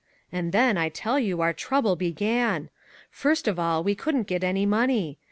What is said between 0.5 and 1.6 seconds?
then, I tell you, our